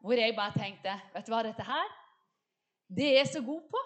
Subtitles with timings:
[0.00, 1.88] hvor jeg bare tenkte Vet du hva dette her
[2.88, 3.82] Det er jeg så god på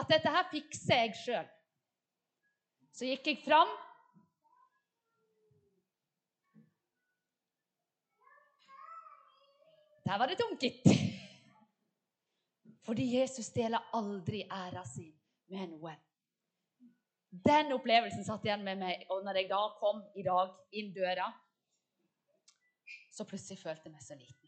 [0.00, 1.48] at dette her fikser jeg sjøl.
[2.96, 3.68] Så gikk jeg fram.
[10.08, 10.88] Der var det gitt.
[12.82, 15.06] Fordi Jesus deler aldri æra si
[15.52, 16.00] med noen.
[17.32, 19.06] Den opplevelsen satt igjen med meg.
[19.10, 21.30] Og når jeg da kom i dag inn døra,
[23.12, 24.41] så plutselig følte jeg meg så liten.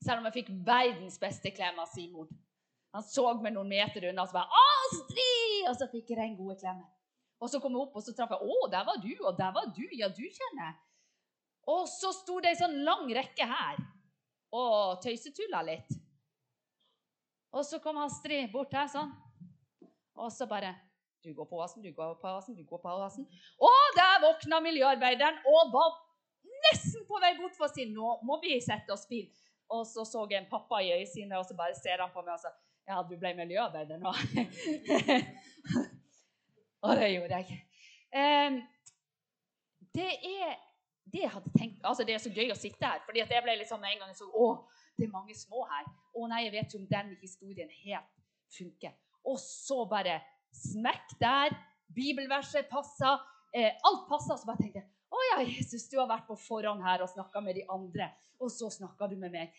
[0.00, 2.28] Selv om jeg fikk verdens beste klem av Simon.
[2.96, 6.36] Han så meg noen meter unna og så bare 'Astrid!' Og så fikk jeg den
[6.38, 6.88] gode klemmen.
[7.40, 9.52] Og så kom jeg opp, og så traff jeg 'Å, der var du, og der
[9.52, 9.86] var du.
[9.92, 10.76] Ja, du kjenner.'
[11.68, 13.76] Og så sto det ei sånn lang rekke her
[14.52, 15.90] og tøysetulla litt.
[17.52, 19.10] Og så kom Astrid bort her sånn,
[20.16, 20.74] og så bare
[21.24, 23.26] du går på oasen, du går på oasen, du går på oasen.
[23.60, 25.98] Og der våkna miljøarbeideren og var
[26.64, 29.36] nesten på vei bort for å si nå må vi sette oss fint.
[29.70, 32.34] Og så så jeg en pappa i øyet og så bare ser han på meg
[32.34, 32.50] og sa
[32.88, 34.10] ja, du ble miljøarbeider nå.
[36.86, 37.60] og det gjorde jeg.
[38.10, 38.56] Um,
[39.94, 40.56] det er
[41.12, 43.02] det jeg hadde tenkt, altså det er så gøy å sitte her.
[43.06, 44.50] fordi jeg ble sånn en gang sånn å,
[44.98, 45.86] det er mange små her.
[46.14, 48.10] Å nei, jeg vet ikke om den historien helt
[48.56, 48.94] funker.
[49.26, 50.20] Og så bare
[50.56, 51.54] smekk der.
[51.94, 53.18] Bibelverset passa.
[53.54, 54.38] Eh, alt passa.
[54.38, 54.89] Så bare tenkte jeg
[55.30, 58.10] ja, Jesus, du har vært på forhånd her og snakka med de andre.
[58.40, 59.54] Og så snakka du med meg.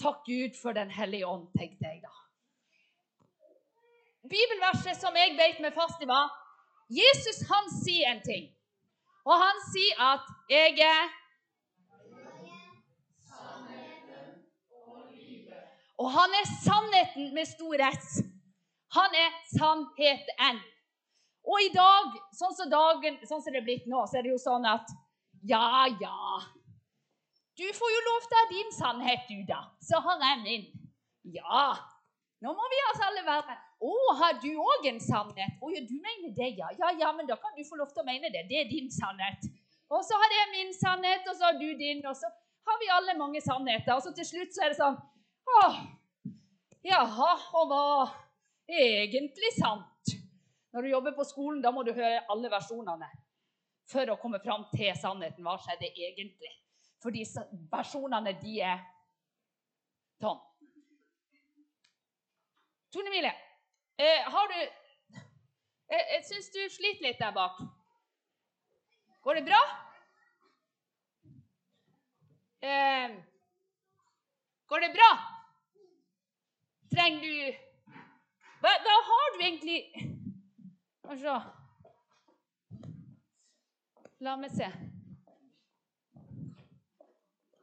[0.00, 2.12] Takk Gud for Den hellige ånd, tenkte jeg da.
[4.26, 6.32] Bibelverset som jeg beit meg fast i, var
[6.90, 8.50] Jesus han sier en ting.
[9.26, 11.14] Og han sier at 'jeg er
[15.98, 18.20] Og han er sannheten med stor S.
[18.92, 20.60] Han er sannheten.
[21.46, 24.34] Og i dag, sånn som, dagen, sånn som det er blitt nå, så er det
[24.34, 24.90] jo sånn at
[25.48, 26.42] Ja, ja.
[27.56, 29.60] Du får jo lov til å ha din sannhet, du, da.
[29.80, 30.64] Så har jeg min.
[31.36, 31.68] Ja.
[32.44, 33.54] Nå må vi altså alle være
[33.86, 35.56] Å, har du òg en sannhet?
[35.60, 36.70] Å ja, du mener det, ja.
[36.80, 38.46] Ja, ja, men da kan du få lov til å mene det.
[38.50, 39.46] Det er din sannhet.
[39.92, 42.30] Og så har jeg min sannhet, og så har du din, og så
[42.66, 43.94] har vi alle mange sannheter.
[43.94, 44.96] Og så til slutt så er det sånn
[45.46, 45.68] Å,
[46.88, 47.28] jaha,
[47.60, 47.84] og hva
[48.66, 50.16] egentlig sant?
[50.74, 53.08] Når du jobber på skolen, da må du høre alle versjonene
[53.90, 55.44] for å komme fram til sannheten.
[55.46, 56.52] Hva skjedde egentlig?
[57.02, 57.22] For de
[57.70, 58.82] versjonene, de er
[60.22, 60.40] sånn.
[62.92, 63.32] Tone Emilie,
[63.98, 64.58] eh, har du
[65.86, 67.60] Jeg, jeg syns du sliter litt der bak.
[69.22, 69.60] Går det bra?
[72.66, 73.14] Eh,
[74.66, 75.10] går det bra?
[76.90, 77.62] Trenger du
[78.64, 81.38] hva, hva har du egentlig Skal vi se
[84.24, 84.68] La meg se.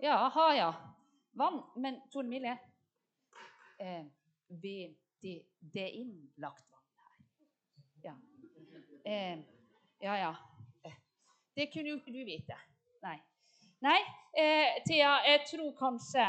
[0.04, 0.74] Ja, aha, ja.
[1.32, 1.64] Vann.
[1.76, 2.58] Men Tone Mille
[3.80, 4.06] eh,
[4.48, 7.22] vi, de, Det er innlagt vann her.
[8.04, 8.14] Ja.
[9.06, 9.40] Eh,
[10.00, 10.36] ja, ja.
[11.56, 12.58] Det kunne jo ikke du vite.
[13.04, 13.18] Nei.
[13.86, 14.00] Nei,
[14.38, 16.26] eh, Thea, jeg tror kanskje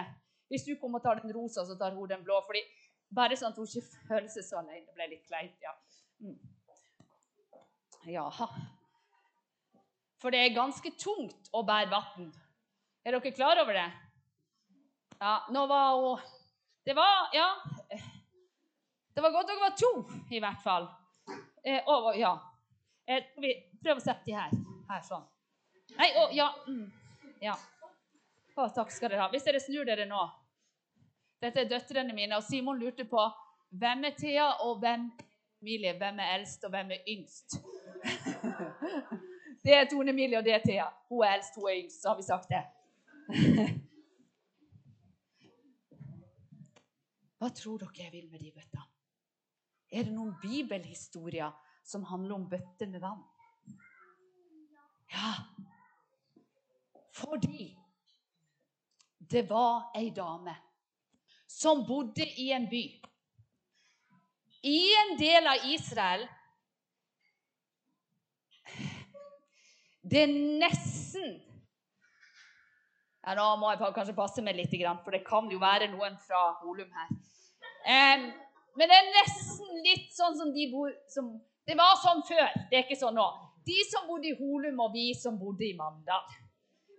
[0.49, 2.41] Hvis du kommer og tar den rosa, så tar hun den blå.
[2.47, 2.61] fordi
[3.15, 4.87] Bare sånn at hun ikke føler seg så alene.
[4.87, 5.61] Det ble litt kleint.
[5.63, 5.75] ja.
[6.21, 6.39] Mm.
[8.13, 8.49] Jaha.
[10.25, 12.31] For det er ganske tungt å bære vann.
[13.05, 13.91] Er dere klar over det?
[15.21, 16.23] Ja, nå var hun
[16.85, 17.51] Det var Ja.
[19.15, 19.91] Det var godt dere var to,
[20.31, 20.89] i hvert fall.
[21.65, 22.33] Eh, og, ja.
[23.07, 23.53] Eh, vi
[23.83, 24.51] prøver å sette de her.
[24.89, 25.23] Her, sånn.
[25.99, 26.49] Nei, å, ja.
[26.67, 26.89] Mm,
[27.45, 27.55] ja.
[28.57, 29.29] Å, takk skal dere ha.
[29.31, 30.25] Hvis dere snur dere nå
[31.45, 33.29] Dette er døtrene mine, og Simon lurte på
[33.77, 35.07] hvem er Thea, og hvem
[35.61, 35.95] Emilie.
[36.01, 37.61] Hvem er eldst, og hvem er yngst?
[39.65, 40.87] det er Tone Emilie, og det er Thea.
[41.09, 42.03] Hun er eldst, hun er yngst.
[42.03, 42.65] Så har vi sagt det.
[47.39, 48.85] Hva tror dere jeg vil med de bøttene?
[49.95, 51.53] Er det noen bibelhistorier
[51.87, 53.23] som handler om bøtter med vann?
[55.13, 55.33] Ja.
[57.15, 57.79] Fordi
[59.31, 60.57] det var ei dame
[61.47, 62.84] som bodde i en by.
[64.65, 66.27] I en del av Israel
[70.04, 71.39] Det er nesten
[73.24, 76.42] ja, Nå må jeg kanskje passe meg litt, for det kan jo være noen fra
[76.60, 77.12] Holum her.
[78.77, 81.30] Men det er nesten litt sånn som de bor som,
[81.65, 82.51] Det var sånn før.
[82.68, 83.24] Det er ikke sånn nå.
[83.65, 86.27] De som bodde i Holum, og vi som bodde i Mandal.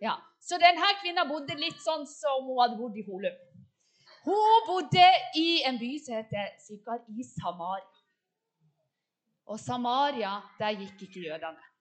[0.02, 0.16] Ja.
[0.42, 3.38] Så denne kvinna bodde litt sånn som hun hadde bodd i Holum.
[4.26, 5.06] Hun bodde
[5.38, 7.86] i en by som heter sikkert i Samaria.
[9.46, 11.75] Og Samaria, der gikk ikke jødene.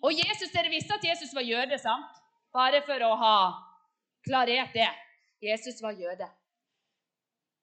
[0.00, 2.20] Og Jesus, Dere visste at Jesus var jøde, sant?
[2.54, 3.36] Bare for å ha
[4.26, 4.88] klarert det.
[5.44, 6.26] Jesus var jøde.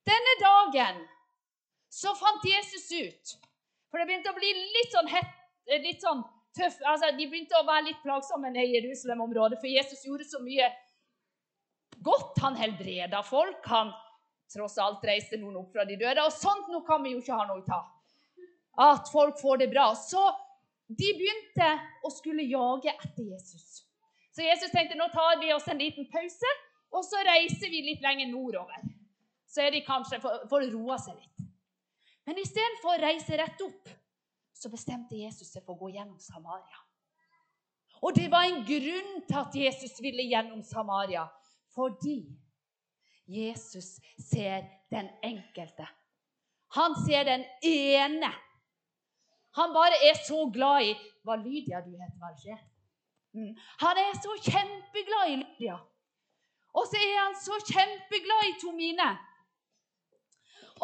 [0.07, 1.03] Denne dagen
[1.91, 3.33] så fant Jesus ut
[3.87, 5.29] For det begynte å bli litt sånn, het,
[5.83, 6.23] litt sånn
[6.57, 10.67] tøff altså De begynte å være litt plagsomme i Jerusalem-området, for Jesus gjorde så mye
[12.03, 12.39] godt.
[12.43, 13.61] Han helbreda folk.
[13.71, 13.93] Han
[14.53, 16.23] tross alt reiste noen opp fra de døde.
[16.23, 17.87] Og sånt nå kan vi jo ikke ha noe av.
[18.87, 19.89] At folk får det bra.
[19.97, 20.21] Så
[20.87, 21.67] de begynte
[22.05, 23.83] å skulle jage etter Jesus.
[24.31, 26.53] Så Jesus tenkte nå tar vi oss en liten pause,
[26.93, 28.85] og så reiser vi litt lenger nordover.
[29.47, 31.47] Så er de kanskje for, å roe seg litt.
[32.27, 33.89] Men istedenfor å reise rett opp,
[34.57, 36.83] så bestemte Jesus seg for å gå gjennom Samaria.
[38.01, 41.25] Og det var en grunn til at Jesus ville gjennom Samaria.
[41.73, 42.19] Fordi
[43.27, 45.87] Jesus ser den enkelte.
[46.77, 48.31] Han ser den ene.
[49.57, 50.95] Han bare er så glad i
[51.25, 52.59] Hva Lydia du heter, var det ikke?
[53.37, 53.53] Mm.
[53.83, 55.77] Han er så kjempeglad i Lydia.
[56.77, 59.09] Og så er han så kjempeglad i Tomine.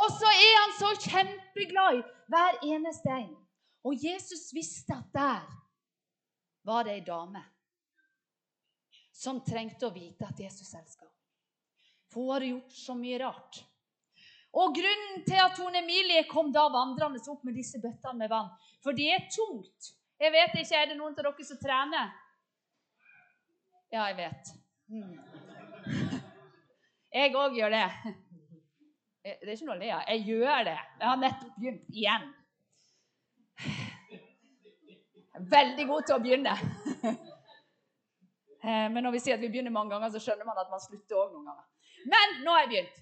[0.01, 2.03] Og så er han så kjempeglad i
[2.33, 3.35] hver eneste en.
[3.83, 5.43] Og Jesus visste at der
[6.63, 7.43] var det ei dame
[9.13, 11.19] som trengte å vite at Jesus elska henne.
[12.11, 13.59] For hun hadde gjort så mye rart.
[14.53, 18.51] Og grunnen til at Tone Emilie kom da vandrende opp med disse bøttene med vann
[18.83, 19.93] For det er tungt.
[20.21, 22.11] Jeg vet ikke, Er det noen av dere som trener?
[23.93, 24.53] Ja, jeg vet.
[24.89, 25.17] Hmm.
[27.13, 28.13] Jeg òg gjør det.
[29.23, 30.07] Det er ikke noe å le av.
[30.09, 30.79] Jeg gjør det.
[30.97, 32.25] Jeg har nettopp begynt igjen.
[35.53, 36.57] Veldig god til å begynne.
[38.63, 40.79] Eh, men når vi sier at vi begynner mange ganger, så skjønner man at man
[40.79, 41.65] slutter òg noen ganger.
[42.07, 43.01] Men nå har jeg begynt.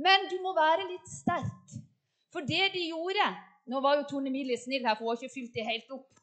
[0.00, 1.74] Men du må være litt sterk.
[2.32, 3.26] For det de gjorde
[3.70, 6.22] Nå var jo Tone Emilie snill her, for hun har ikke fylt de helt opp.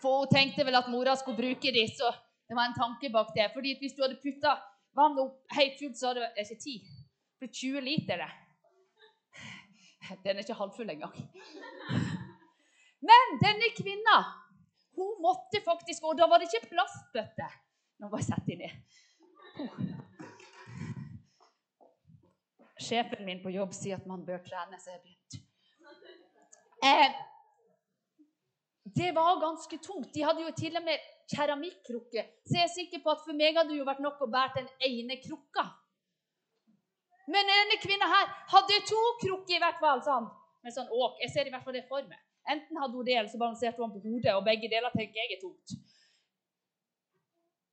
[0.00, 2.08] For hun tenkte vel at mora skulle bruke de, så
[2.48, 3.50] det var en tanke bak det.
[3.52, 4.54] Fordi hvis du hadde putta
[4.96, 6.86] vann opp helt fullt, så hadde det ikke tid.
[7.42, 8.30] For 20 liter, det.
[10.24, 11.14] Den er ikke halvfull engang.
[13.04, 14.16] Men denne kvinna
[14.94, 17.48] hun måtte faktisk Og da var det ikke plastbøtte.
[17.98, 18.72] Nå må jeg sette de ned.
[22.80, 25.42] Sjefen min på jobb sier at man bør trene, så jeg begynte.
[26.84, 27.14] Eh,
[28.96, 30.10] det var ganske tungt.
[30.14, 32.26] De hadde jo til og med keramikkrukke.
[32.44, 34.58] Så jeg er sikker på at for meg hadde det jo vært nok å bære
[34.58, 35.64] den ene krukka.
[37.30, 40.02] Men denne kvinna her hadde to krukker i hvert fall.
[40.04, 40.28] sånn,
[40.64, 41.16] med sånn åk.
[41.22, 42.20] Jeg ser i hvert fall det for meg.
[42.52, 44.34] Enten hadde hun det, eller så balanserte hun på hodet.
[44.36, 45.78] Og begge deler tenker jeg er tungt.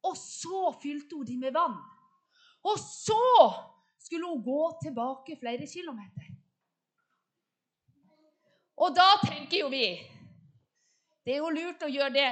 [0.08, 1.76] Og så fylte hun de med vann.
[2.64, 3.20] Og så
[4.12, 6.28] skulle hun gå tilbake flere kilometer.
[8.76, 9.86] Og da tenker jo vi
[11.24, 12.30] Det er jo lurt å gjøre det.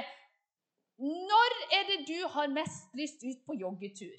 [1.00, 4.18] Når er det du har mest lyst ut på joggetur?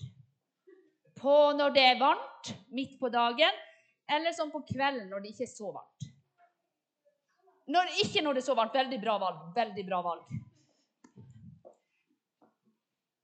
[1.19, 3.59] På når det er varmt midt på dagen,
[4.07, 6.07] eller sånn på kvelden når det ikke er så varmt?
[7.67, 8.79] Når, ikke når det er så varmt.
[8.79, 9.43] Veldig bra valg.
[9.59, 10.33] Veldig bra valg.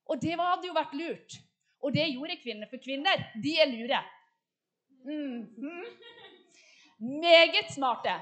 [0.07, 1.39] Og det hadde jo vært lurt.
[1.81, 4.03] Og det gjorde kvinner, for kvinner, de er lure.
[5.07, 5.85] Mm -hmm.
[6.97, 8.21] Meget smarte.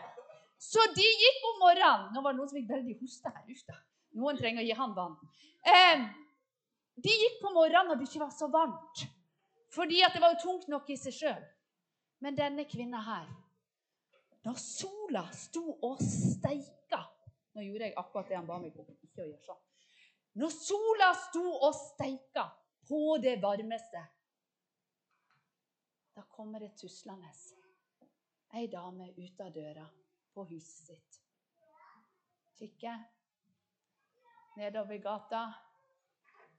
[0.58, 3.44] Så de gikk om morgenen Nå var det noen som fikk veldig hoste her.
[3.68, 3.78] Da.
[4.20, 5.16] Noen trenger å gi han vann.
[5.66, 6.06] Eh,
[6.96, 9.06] de gikk på morgenen når det ikke var så varmt.
[9.76, 11.44] Fordi at det var jo tungt nok i seg sjøl.
[12.20, 13.28] Men denne kvinna her
[14.46, 17.02] når sola sto og steika
[17.56, 19.62] Nå gjorde jeg akkurat det han ba meg om ikke å gjøre sånn.
[20.36, 22.44] Når sola sto og steika
[22.86, 24.02] på det varmeste,
[26.16, 27.32] da kommer det tuslende
[28.56, 29.84] ei dame ut av døra
[30.34, 31.18] på huset sitt.
[32.56, 33.02] Kikker
[34.56, 35.42] nedover gata.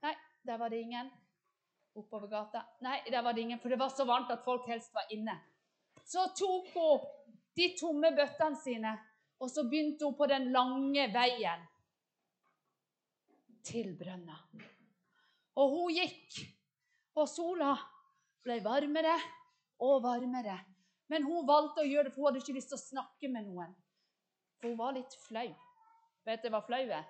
[0.03, 0.13] Nei,
[0.45, 1.09] der var det ingen.
[1.97, 2.61] Oppover gata.
[2.85, 5.33] Nei, der var det ingen, for det var så varmt at folk helst var inne.
[6.05, 7.07] Så tok hun
[7.57, 8.93] de tomme bøttene sine,
[9.41, 11.65] og så begynte hun på den lange veien
[13.65, 14.37] til brønna.
[15.57, 16.37] Og hun gikk,
[17.17, 17.73] og sola
[18.45, 19.17] ble varmere
[19.83, 20.57] og varmere.
[21.11, 23.47] Men hun valgte å gjøre det, for hun hadde ikke lyst til å snakke med
[23.47, 23.75] noen.
[24.57, 25.47] For hun var litt flau.
[26.27, 27.05] Vet du hva flau er?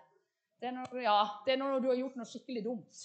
[0.58, 3.04] Det er, når, ja, det er når du har gjort noe skikkelig dumt.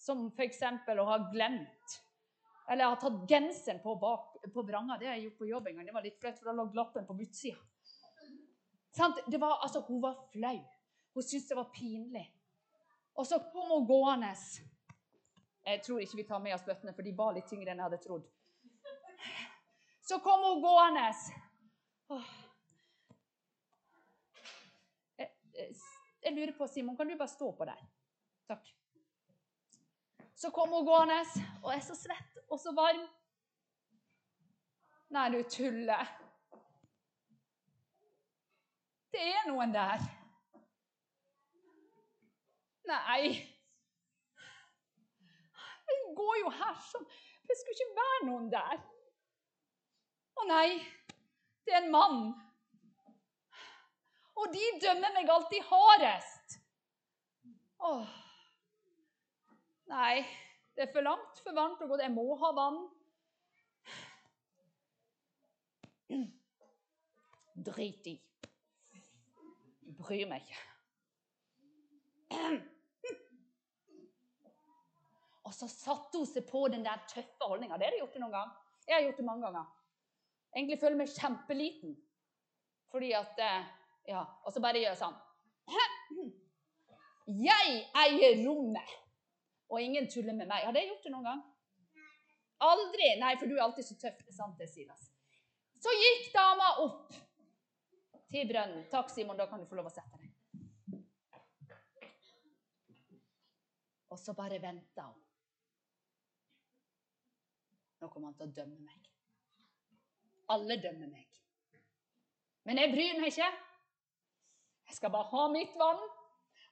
[0.00, 0.62] Som f.eks.
[0.62, 2.00] å ha glemt
[2.68, 4.96] eller ha tatt genseren på, bak, på vranga.
[4.98, 5.86] Det har jeg gjort på jobb en gang.
[5.86, 7.58] Det var litt flaut, for da lå lappen på utsida.
[8.96, 10.56] Var, altså, hun var flau.
[11.14, 12.24] Hun syntes det var pinlig.
[13.16, 14.32] Og så kom hun gående.
[15.66, 17.88] Jeg tror ikke vi tar med oss bøttene, for de var litt tyngre enn jeg
[17.88, 18.26] hadde trodd.
[20.06, 21.06] Så kom hun gående.
[26.22, 27.80] Jeg, lurer på, Simon, kan du bare stå på der?
[28.48, 28.68] Takk.
[30.36, 31.18] Så kom hun gående
[31.62, 33.02] og er så svett og så varm.
[35.10, 36.06] Nei, du tuller.
[39.10, 40.02] Det er noen der.
[42.86, 43.22] Nei.
[45.86, 47.06] Det går jo her sånn.
[47.46, 48.84] Det skulle ikke være noen der.
[50.36, 50.76] Å nei,
[51.64, 52.20] det er en mann.
[54.36, 56.58] Og de dømmer meg alltid hardest.
[57.88, 58.14] Åh.
[59.88, 60.26] Nei,
[60.76, 61.98] det er for langt, for varmt å gå.
[62.02, 62.82] Jeg må ha vann.
[67.66, 68.16] Drit i.
[69.96, 70.62] Bryr meg ikke.
[75.46, 77.78] Og så satte hun seg på den der tøffe holdninga.
[77.78, 78.54] Det har jeg gjort noen gang.
[78.86, 79.75] Jeg har gjort det mange ganger.
[80.56, 81.96] Egentlig føler meg kjempeliten.
[82.92, 83.72] Fordi at eh,
[84.08, 85.16] Ja, og så bare gjør jeg sånn.
[87.26, 88.90] Jeg eier rommet,
[89.66, 90.62] og ingen tuller med meg.
[90.62, 91.40] Har jeg gjort det noen gang?
[92.62, 93.08] Aldri.
[93.18, 94.20] Nei, for du er alltid så tøff.
[94.22, 95.08] Det er sant, det, Silas.
[95.82, 97.16] Så gikk dama opp
[98.30, 98.86] til brønnen.
[98.94, 99.36] Takk, Simon.
[99.42, 101.02] Da kan du få lov å sette deg.
[104.14, 105.18] Og så bare venta hun.
[108.00, 109.15] Nå kommer han til å dømme meg.
[110.52, 111.24] Alle dømmer meg.
[112.66, 113.48] Men jeg bryr meg ikke.
[114.86, 116.02] Jeg skal bare ha mitt vann,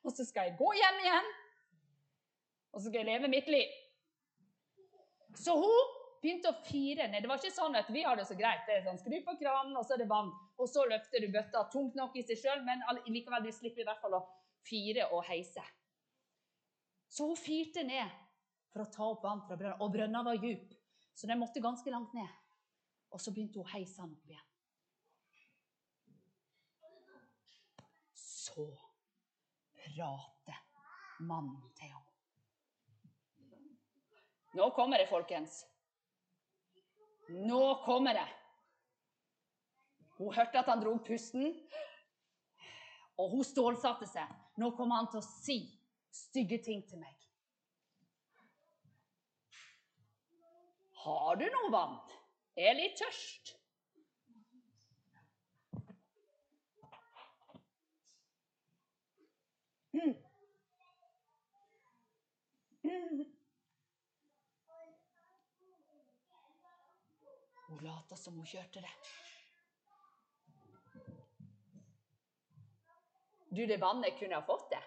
[0.04, 1.32] og så skal jeg gå hjem igjen.
[2.74, 3.70] Og så skal jeg leve mitt liv.
[5.38, 7.22] Så hun begynte å fire ned.
[7.22, 8.64] Det var ikke sånn at vi har det så greit.
[8.66, 10.30] Det er sånn, Skru på kranen, og så er det vann.
[10.58, 13.88] Og så løfter du bøtta tungt nok i seg sjøl, men likevel du slipper i
[13.88, 14.24] hvert fall å
[14.64, 15.62] fire og heise.
[17.10, 18.10] Så hun firte ned
[18.72, 19.82] for å ta opp vann fra brønnen.
[19.82, 20.72] Og brønnen var djup,
[21.14, 22.30] så den måtte ganske langt ned.
[23.14, 24.48] Og så begynte hun å heise han opp igjen.
[28.18, 28.64] Så
[29.78, 30.58] prater
[31.22, 32.10] mannen til henne.
[34.54, 35.60] Nå kommer det, folkens.
[37.28, 38.26] Nå kommer det.
[40.18, 41.54] Hun hørte at han dro pusten,
[43.18, 44.30] og hun stålsatte seg.
[44.62, 45.58] Nå kommer han til å si
[46.14, 47.14] stygge ting til meg.
[51.04, 51.96] Har du noe vann?
[52.54, 53.54] Jeg er litt tørst.
[59.94, 60.14] Hun
[67.82, 68.92] lata som hun kjørte det.
[73.54, 74.82] Du, det vannet kunne ha fått det.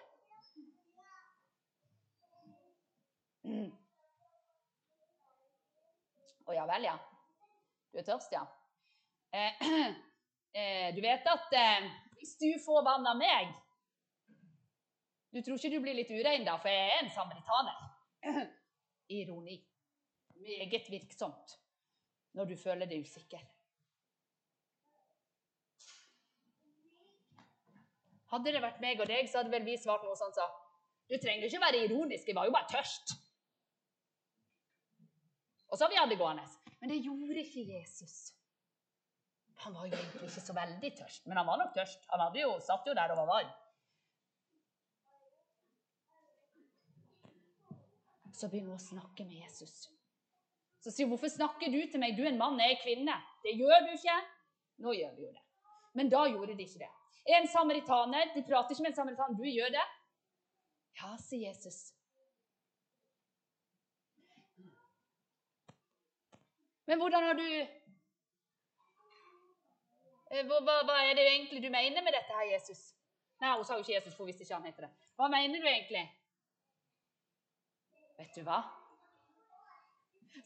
[3.48, 3.70] Mm.
[6.48, 6.96] Å ja vel, ja.
[7.98, 8.44] Du er tørst, ja.
[9.34, 9.62] Eh,
[10.58, 13.48] eh, du vet at eh, hvis du får vann av meg
[15.34, 17.80] Du tror ikke du blir litt urein da, for jeg er en samaritaner.
[19.18, 19.56] Ironi.
[20.44, 21.56] Meget virksomt
[22.38, 23.42] når du føler deg usikker.
[28.30, 30.54] Hadde det vært meg og deg, så hadde vel vi svart noe sånt som
[31.10, 33.18] Du trenger ikke være ironisk, jeg var jo bare tørst.
[35.66, 36.46] Og så har vi hatt det gående.
[36.80, 38.16] Men det gjorde ikke Jesus.
[39.64, 42.04] Han var jo egentlig ikke så veldig tørst, men han var nok tørst.
[42.12, 43.54] Han hadde jo, satt jo der og var varm.
[48.38, 49.88] Så begynner hun å snakke med Jesus.
[50.78, 52.14] Så sier hun, 'Hvorfor snakker du til meg?
[52.16, 54.22] Du er en mann, jeg er kvinne.' 'Det gjør du ikke.'
[54.78, 55.42] Nå gjør vi jo det.
[55.94, 56.92] Men da gjorde de ikke det.
[57.26, 59.34] En samaritaner, De prater ikke med en samaritaner.
[59.34, 59.88] 'Du gjør det?'
[61.02, 61.97] Ja, sier Jesus.
[66.88, 67.68] Men hvordan har du eh,
[70.48, 72.80] hva, hva, er det egentlig du mener med dette her, Jesus?
[73.42, 74.92] Nei, Hun sa jo ikke Jesus, for hun visste ikke han heter det.
[75.20, 76.04] Hva mener du egentlig?
[78.18, 78.60] Vet du hva?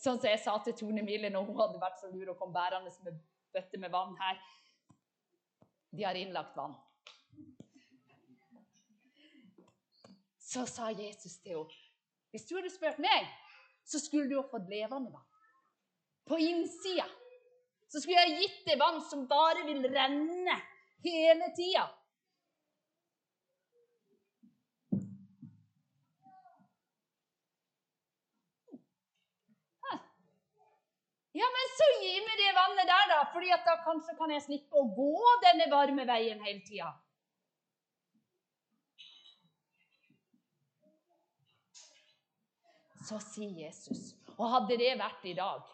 [0.02, 2.52] Sånn som jeg sa til Tone Mille når hun hadde vært så lur og kom
[2.54, 3.14] bærende med
[3.54, 4.36] bøtte med vann her.
[5.94, 6.74] De har innlagt vann.
[10.42, 11.80] Så sa Jesus til henne
[12.32, 13.26] hvis du hadde spurt meg,
[13.84, 15.31] så skulle du ha fått levende vann.
[16.28, 17.06] På innsida.
[17.92, 20.54] Så skulle jeg gitt deg vann som bare vil renne
[21.04, 21.88] hele tida.
[31.32, 34.76] Ja, men så gi meg det vannet der, da, fordi da kanskje kan jeg slippe
[34.76, 36.90] å gå denne varme veien hele tida.
[43.02, 45.64] Så sier Jesus, og hadde det vært i dag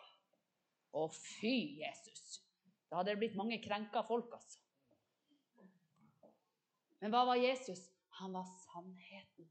[0.96, 2.38] Å, fy, Jesus!
[2.88, 4.62] Da hadde det blitt mange krenka folk, altså.
[6.98, 7.84] Men hva var Jesus?
[8.18, 9.46] Han var sannheten.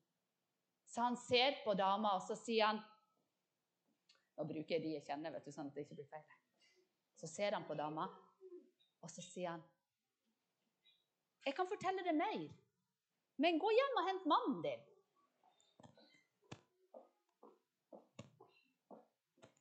[0.88, 2.84] Så han ser på dama, og så sier han,
[4.38, 6.26] Nå bruker jeg de jeg kjenner, vet du, sånn at det ikke blir feil.
[7.18, 8.04] Så ser han på dama,
[9.02, 9.64] og så sier han
[11.46, 12.44] Jeg kan fortelle deg mer,
[13.42, 14.84] men gå hjem og hent mannen din.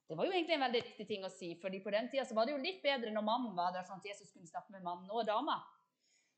[0.06, 2.46] Det var jo egentlig en veldig riktig ting å si, fordi på den tida var
[2.46, 5.10] det jo litt bedre når mannen var der, sånn at Jesus kunne snakke med mannen
[5.10, 5.58] og dama.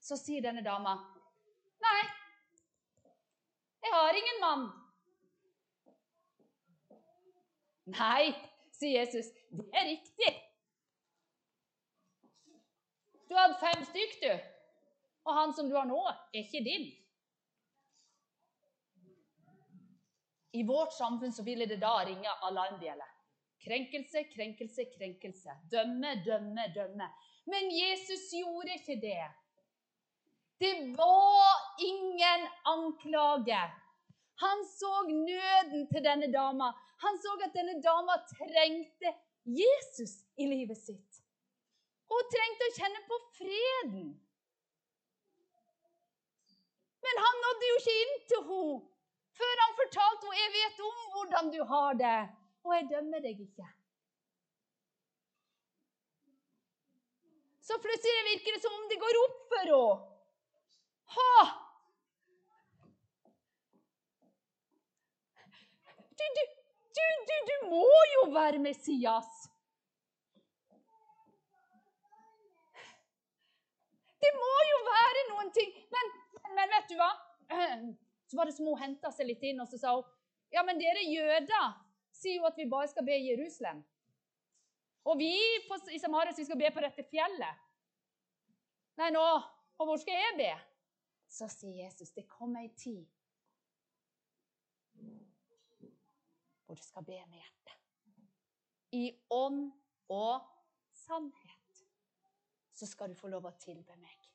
[0.00, 0.94] Så sier denne dama,
[1.78, 2.02] 'Nei,
[3.84, 4.68] jeg har ingen mann.'
[7.88, 8.34] Nei,
[8.72, 10.32] sier Jesus, det er riktig.
[13.28, 14.32] Du hadde fem stykk, du.
[15.28, 16.88] Og han som du har nå, er ikke din.
[20.56, 23.08] I vårt samfunn så ville det da ringe alarmbjelle.
[23.68, 25.56] Krenkelse, krenkelse, krenkelse.
[25.72, 27.08] Dømme, dømme, dømme.
[27.52, 29.26] Men Jesus gjorde ikke det.
[30.60, 33.60] Det var ingen anklage.
[34.44, 36.72] Han så nøden til denne dama.
[37.04, 39.12] Han så at denne dama trengte
[39.44, 41.20] Jesus i livet sitt.
[42.08, 44.08] Hun trengte å kjenne på freden.
[47.04, 48.78] Men han nådde jo ikke inn til henne
[49.38, 52.20] før han fortalte henne jeg vet om hvordan du har det,
[52.68, 53.66] og jeg dømmer deg ikke.
[57.68, 59.96] Så plutselig virker det som om det går opp for henne.
[61.16, 61.32] Ha!
[66.18, 66.42] Du, du,
[66.98, 69.28] du, du, du må jo være Messias.
[74.18, 75.76] Det må jo være noen ting.
[75.94, 76.14] Men,
[76.56, 77.10] men vet du hva?
[78.28, 80.08] Så var det som hun henta seg litt inn og så sa hun,
[80.52, 81.70] ja, men dere jøder
[82.18, 83.84] sier jo at vi bare skal be i Jerusalem.
[85.08, 85.32] Og vi
[85.68, 87.64] på, i Samaria vi skal be på dette fjellet.
[88.98, 89.22] Nei, nå
[89.78, 90.50] Og hvor skal jeg be?
[91.30, 93.04] Så sier Jesus, det kommer ei tid
[96.66, 97.76] hvor du skal be med hjertet.
[98.92, 99.70] I ånd
[100.12, 100.42] og
[100.92, 101.84] sannhet.
[102.72, 104.26] Så skal du få lov å tilbe meg.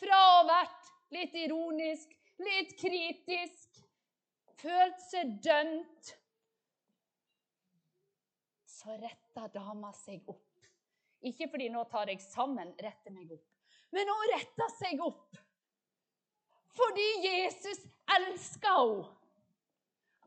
[0.00, 3.80] Fra å ha vært litt ironisk, litt kritisk,
[4.62, 6.12] følt seg dømt,
[8.68, 10.66] så retta dama seg opp.
[11.22, 13.48] Ikke fordi nå tar jeg sammen, retter meg opp.
[13.94, 15.40] Men hun retta seg opp
[16.72, 17.82] fordi Jesus
[18.16, 19.10] elska henne.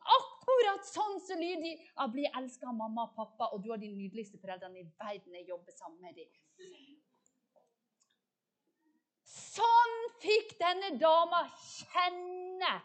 [0.06, 3.80] Akkurat sånn som så lydig av bli elska av mamma og pappa, og du har
[3.82, 5.34] de nydeligste foreldrene i verden.
[5.40, 7.00] Jeg jobber sammen med dem.
[9.36, 12.76] Sånn fikk denne dama kjenne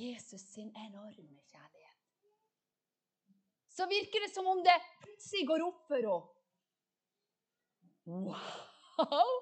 [0.00, 1.98] Jesus sin enorme kjærlighet.
[3.68, 6.36] Så virker det som om det plutselig går opp for henne.
[8.10, 9.34] Wow!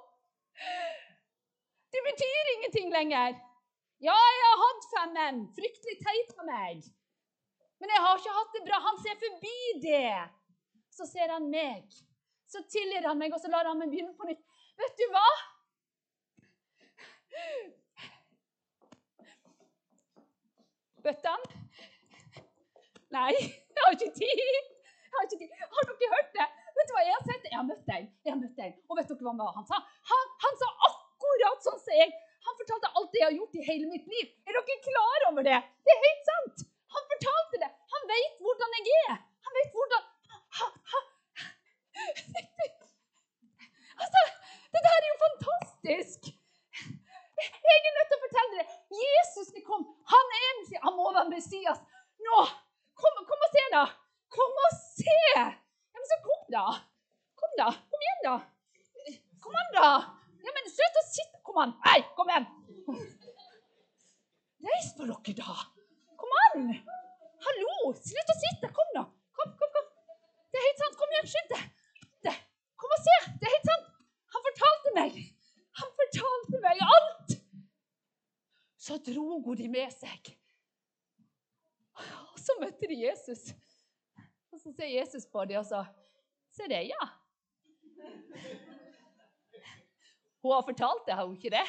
[1.95, 3.39] Det betyr ingenting lenger.
[4.03, 5.39] Ja, jeg har hatt fem menn.
[5.57, 6.83] Fryktelig teit av meg.
[7.79, 8.83] Men jeg har ikke hatt det bra.
[8.85, 10.13] Han ser forbi det.
[10.95, 11.87] Så ser han meg.
[12.49, 14.41] Så tilgir han meg, og så lar han meg begynne på nytt.
[14.81, 15.29] Vet du hva?
[21.05, 21.45] Bøttan?
[23.13, 24.41] Nei, jeg har ikke tid.
[24.49, 25.53] Jeg har, ikke tid.
[25.75, 26.47] har dere hørt det?
[26.79, 27.47] Vet du hva Jeg har sett?
[27.51, 28.09] Jeg har møtt deg.
[28.25, 28.75] Jeg har møtt deg.
[28.89, 29.79] Og vet dere hva han sa?
[30.13, 32.17] Han, han sa akkurat sånn som jeg.
[32.49, 34.33] Han fortalte alt det jeg har gjort i hele mitt liv.
[34.49, 35.61] Er dere klar over det?
[35.85, 36.67] Det er helt sant.
[36.97, 37.71] Han fortalte det.
[37.95, 39.17] Han vet hvordan jeg er.
[39.49, 40.11] Han vet hvordan
[40.59, 41.01] ha, ha.
[44.03, 44.21] Altså,
[44.73, 46.21] det der er jo fantastisk.
[47.69, 48.67] Jeg er nødt til å fortelle det.
[49.03, 49.83] Jesus det kom.
[50.13, 50.83] Han er Messias.
[50.85, 51.81] Han må være Messias.
[52.27, 52.39] Nå!
[52.99, 53.83] Kom, kom og se, da.
[54.35, 55.17] Kom og se!
[55.35, 56.65] Ja, men så kom, da.
[57.39, 57.69] Kom, da.
[57.91, 58.37] Kom igjen, da.
[59.45, 59.91] Kom an, da.
[60.47, 61.75] Ja, men slutt å sitte Kom an.
[61.87, 62.47] Nei, kom igjen.
[64.69, 65.55] Reis på dere, da.
[66.21, 66.73] Kom an.
[67.47, 67.93] Hallo.
[68.03, 68.73] Slutt å sitte.
[68.75, 69.07] Kom, da.
[69.39, 69.87] Kom, kom, kom.
[70.53, 70.99] Det er helt sant.
[71.01, 71.78] Kom igjen, skynd deg.
[73.07, 73.17] Se.
[73.39, 73.87] Det er helt sant.
[74.35, 75.21] Han fortalte meg.
[75.81, 77.37] Han fortalte meg alt.
[78.89, 80.33] Så dro hun de med seg.
[82.33, 83.51] Og så møtte de Jesus.
[84.53, 85.85] Og så ser Jesus på dem og sa,
[86.51, 87.11] 'Se det, ja.'
[90.43, 91.67] Hun har fortalt det, har hun ikke det?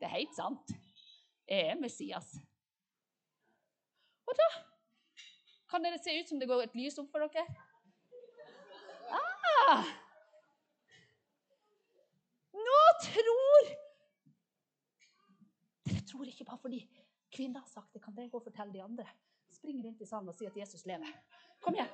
[0.00, 0.72] Det er helt sant.
[1.48, 2.34] Jeg er Messias.
[4.26, 4.48] Og da
[5.70, 7.69] kan det se ut som det går et lys opp for dere.
[12.52, 13.68] Nå tror
[15.84, 16.80] Dere tror ikke bare fordi
[17.32, 19.06] kvinner har sagt det, kan dere gå og fortelle de andre.
[19.50, 21.10] Spring rundt i salen og si at Jesus lever.
[21.60, 21.90] Kom igjen.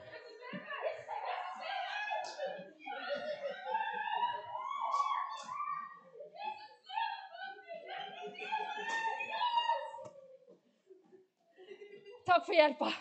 [12.27, 12.93] Takk for hjelpa.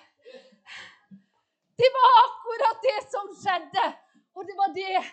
[1.75, 3.85] Det var akkurat det som skjedde
[4.35, 5.03] og det var det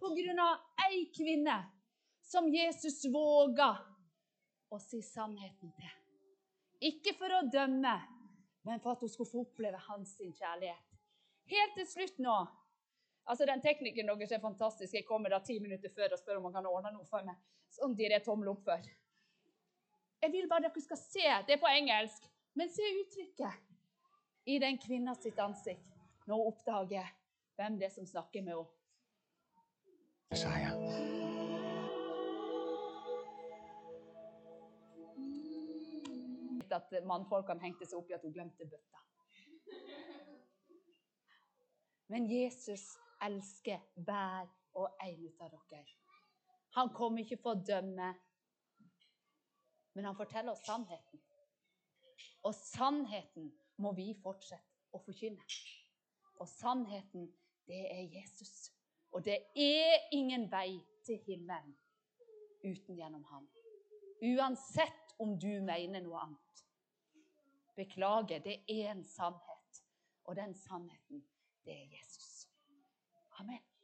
[0.00, 1.56] på grunn av ei kvinne
[2.26, 3.70] som Jesus våga
[4.68, 5.94] å si sannheten til.
[6.90, 7.94] Ikke for å dømme,
[8.66, 10.84] men for at hun skulle få oppleve hans kjærlighet.
[11.46, 12.36] Helt til slutt nå
[13.26, 14.92] altså Den teknikeren deres er fantastisk.
[14.94, 17.38] Jeg kommer da ti minutter før og spør om han kan ordne noe for meg.
[17.74, 18.86] Sånn gir jeg tommel opp for.
[20.22, 21.26] Jeg vil bare dere skal se.
[21.46, 22.28] Det er på engelsk.
[22.56, 25.90] Men se uttrykket i den kvinna ansikt
[26.26, 27.10] når hun oppdager
[27.56, 28.72] hvem det er som snakker med henne.
[30.30, 31.16] Messiah.
[36.76, 39.02] at mannfolkene hengte seg opp i at hun glemte bøtta.
[42.12, 42.84] Men Jesus
[43.26, 45.96] elsker hver og en av dere.
[46.76, 48.10] Han kommer ikke for å dømme,
[49.96, 51.22] men han forteller oss sannheten.
[52.44, 53.48] Og sannheten
[53.82, 55.42] må vi fortsette å forkynne.
[56.36, 57.30] Og sannheten,
[57.66, 58.72] det er Jesus.
[59.12, 61.76] Og det er ingen vei til himmelen
[62.64, 63.46] uten gjennom ham.
[64.22, 66.64] Uansett om du mener noe annet.
[67.76, 69.82] Beklager, det er en sannhet.
[70.24, 71.22] Og den sannheten,
[71.64, 72.48] det er Jesus.
[73.38, 73.75] Amen.